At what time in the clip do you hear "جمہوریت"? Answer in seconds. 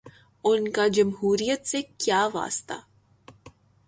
0.87-1.67